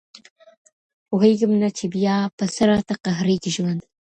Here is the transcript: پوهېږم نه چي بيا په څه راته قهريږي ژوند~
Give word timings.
پوهېږم 1.07 1.51
نه 1.61 1.69
چي 1.77 1.85
بيا 1.95 2.17
په 2.37 2.45
څه 2.53 2.61
راته 2.71 2.93
قهريږي 3.03 3.49
ژوند~ 3.55 3.81